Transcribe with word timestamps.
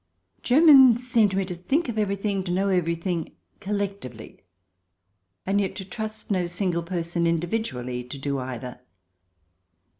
Germans 0.41 1.07
seem 1.07 1.29
to 1.29 1.37
me 1.37 1.45
to 1.45 1.53
think 1.53 1.87
of 1.87 1.95
everything, 1.99 2.43
to 2.45 2.51
know 2.51 2.69
everything 2.69 3.33
collectively, 3.59 4.41
and 5.45 5.61
yet 5.61 5.75
to 5.75 5.85
trust 5.85 6.31
no 6.31 6.47
single 6.47 6.81
person, 6.81 7.27
individually, 7.27 8.03
to 8.05 8.17
do 8.17 8.39
either. 8.39 8.79